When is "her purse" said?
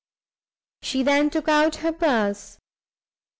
1.75-2.57